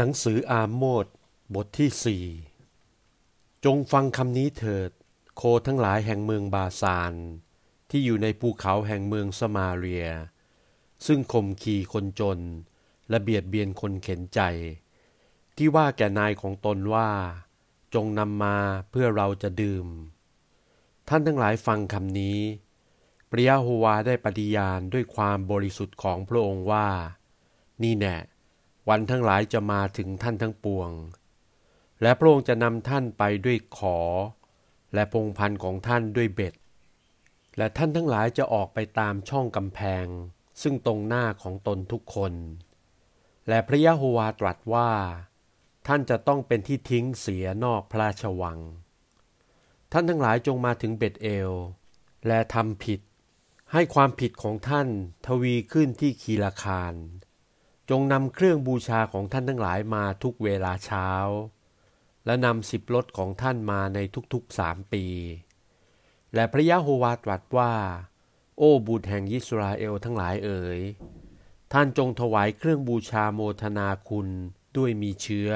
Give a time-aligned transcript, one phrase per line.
[0.00, 1.06] หนังสืออาโมด
[1.54, 2.24] บทที่สี่
[3.64, 4.90] จงฟังคำนี้เถิด
[5.36, 7.12] โคทั้งหลายแห่งเมืองบาซาน
[7.90, 10.08] ที่อยู่ในภูเขาแห่งเมืองสมาเรีย
[11.06, 12.38] ซึ่งข่มขีคนจน
[13.08, 14.40] และเบียดเบียนคนเข็นใจ
[15.56, 17.10] ที่ว่าแก่นายของตนว่า
[17.94, 18.56] จงนำมา
[18.90, 19.86] เพื่อเราจะดื่ม
[21.08, 22.38] ท่านทั้งหลายฟังคำนี้
[23.30, 26.88] พระยะโฮวาได้ปฏิญาณด้วยความบริสุทธิ์ของพระองค์ว่า
[27.84, 28.16] นี่แน่
[28.88, 30.90] วันทั้งหลายจะมาถึงท่านทั้งปวง
[32.02, 33.98] และพระองค์จะนำท่านไปด้วยขอ
[34.94, 36.54] และพงพันของท่านด้วยเบ็ด
[37.56, 40.06] และท่านทั้งหลายจะออกไปตามช่องกำแพง
[40.62, 42.32] ซึ่งตรงหน้าของตนทุกคน
[43.48, 44.90] และพระยะโฮวาตรัสว่า
[45.86, 48.58] ท่านจะต้องเป็นที่ทิ้งเสียนอกพระราชวัง
[49.92, 51.52] ท่านทั้งหลายจงมาถึงเบ็ดเอล
[52.26, 53.00] และทำผิด
[53.72, 54.88] ให้ความผิดของท่าน
[55.26, 56.94] ทวีขึ้นที่คีลาคาร
[57.90, 61.10] จงนำเครื่องบูชาของท่านทั้งหลายมาทุกเวลาเช้า
[62.26, 63.98] และนำสิบรถของท่านมาใน
[64.32, 65.04] ทุกๆสามปี
[66.34, 67.72] และพระยะโฮวาตรัสว่า
[68.58, 70.80] โอ้บุตรแห่งยิสราเอลทั้งหลายเอ๋ย
[71.72, 74.28] ท่านจงถวายเครื่องบูชาโมทนาคุณ
[74.76, 75.50] ด้วยมีเชื้อ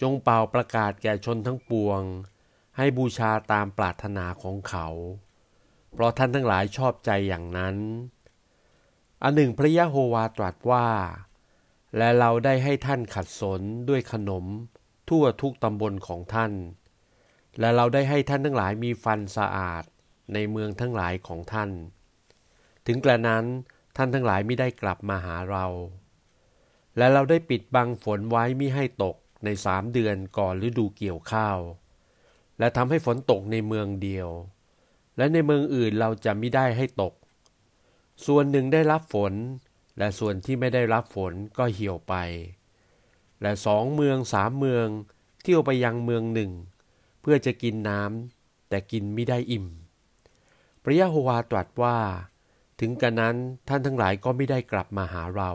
[0.00, 2.02] จงเป่าประกาศแก่ชนทั้งปวง
[2.76, 4.86] ให้บูชาตามปรารถนาของเขา
[5.92, 7.76] เพราะท่านทั้งหลายชอบใจอย่างนั้น
[9.22, 10.88] อันหนึ่งพระยะโฮวาตรัสว่า
[11.96, 14.44] และเราได้ให้ท่านขัดสนด้วยขนม
[15.08, 16.52] ทั่วทุกตำบลของท่าน
[17.60, 19.84] และเราได้ให้ท่านทั้งหลายมีฟันสะอาด
[20.34, 21.70] ในเมืองทั้งหลายของท่าน
[22.86, 23.44] ถึงกระนั้น
[23.96, 25.66] ท่านทั้งหลายไม่ได้กลับมาหาเรา
[26.96, 31.58] และเราได้ปิดบังฝนไว้มิให้ตกในสามเดือนก่อนฤดูเกี่ยวข้าว
[32.58, 34.28] และทำให้ฝนตกในเมืองเดียว
[35.16, 37.12] และในเมืองอื่นเราจะไม่ได้ให้ตก
[38.26, 39.34] ส่วนหนึ่งได้รับฝน
[39.98, 42.14] และส่วนที่ไม่ได้รับฝนก็เหี่ยวไป
[43.42, 44.86] และสองเมืองสามเมือง
[45.42, 46.50] เที่ยวไปยังเมืองหนึ่ง
[47.20, 49.66] เพื่อจะกินน้ำแต่กินไม่ได้อิ่ม
[50.82, 51.98] พระยะโฮวาตรัสว่า
[52.80, 53.36] ถึงกระนั้น
[53.68, 55.50] ท่านทั้งหลายก็ไม่ได้กลับมาหาเรา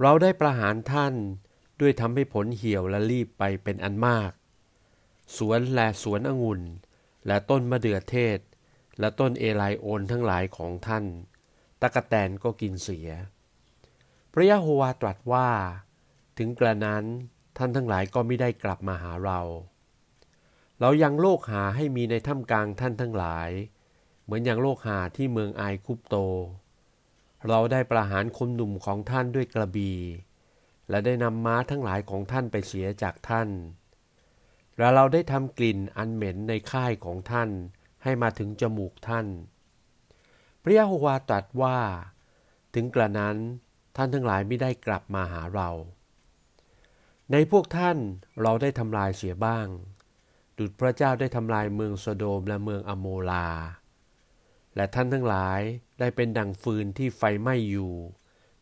[0.00, 1.14] เราได้ประหารท่าน
[1.80, 4.32] ด้วยทำให้ผลเหี่ยวและรีบไปเป็นอันมาก
[5.36, 6.62] สวนและสวนองุ่น
[7.26, 8.38] และต้นมะเดื่อเทศ
[8.98, 11.04] และต้นเอไลโอนทั้งหลายของท่าน
[11.80, 13.08] ตะกะแตนก็กินเสีย
[14.32, 15.48] พระยะโฮวาตรัสว่า
[16.38, 17.04] ถึงกระนั้น
[17.56, 19.40] ท่านทั้งหลายก็ไม่ได้กลับมาหาเรา
[20.80, 23.50] เรายังโลกหาให้มีในถ้ำกลางท่านทั้งหลาย
[24.24, 26.16] เหมือนอย่างโลกหาที่เมืองไอคุปโต
[27.48, 29.92] เราได้ประหารคนหนุ่มของท่านด้วยกระบี
[30.88, 33.48] และได้นำม้าทั้งหลายของท่านไปเสียจากท่าน
[34.78, 37.50] และเราได้ทำกลิ่นอันเหม็นในค่ายของท่าน
[38.02, 39.26] ให้มาถึงจมูกท่าน
[40.62, 41.78] พระยะโฮวาตรัสว่า
[42.74, 43.36] ถึงกระนั้น
[43.96, 45.70] ท่านทั้งหลายไม่ได้กลับมาหาเรา
[47.32, 47.96] ในพวกท่าน
[48.42, 49.66] เราได้ทำลายเสียบ้าง
[50.58, 53.48] ดุจพระเจ้าได้ทำลายเมืองโซโดมและเมืองอโมลา
[54.76, 55.60] และท่านทั้งหลาย
[55.98, 57.92] ได้เป็นดังฟืนที่ไฟไหม้อยู่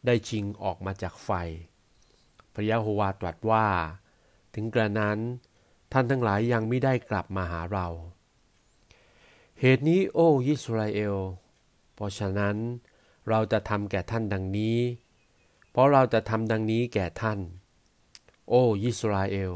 [0.06, 1.31] ได้ชิงออกมาจากไฟ
[2.55, 3.66] พระยะโฮวาตรัสว่า
[4.55, 5.19] ถึงกระนั้น
[5.93, 7.87] ท่านทั้งหลายยังไม่ได้กลับมาหาเรา
[9.62, 11.16] เหตุนี้โอ้ยิสราเอล
[11.94, 12.56] เพราะฉะนั้น
[13.28, 14.78] เราจะทำแก่ท่านดังนี้
[15.70, 17.38] เพราะเราจะทำดังนี้แก่ท่าน
[18.48, 19.52] โอ้ยิสราเอล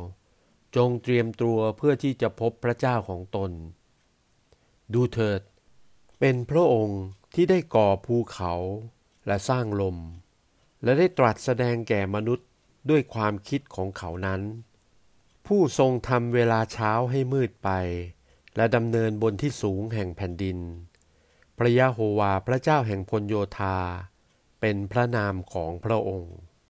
[0.76, 3.50] จงเตรียมตัวเพื่อที่จะพบพระเจ้าของตน
[4.92, 5.40] ดูเถิด
[6.20, 7.02] เป็นพระองค์
[7.34, 8.54] ที่ได้ก่อภูเขา
[9.26, 9.96] และสร้างลม
[10.82, 12.48] และได้ตรัสแสดงแก่มนุษย์
[12.90, 14.40] ด้วยความคิดของเขานั้น
[15.46, 17.70] ผู้ทรงทำเวลาเช้าให้มืดไป
[18.56, 20.58] และดำเนินบนที่สูงแห่งแผ่นดิน
[21.58, 23.78] พระยะโฮวาพระเจ้าแห่งพลโยธา
[24.60, 26.36] เป็นพระนามของพระองค์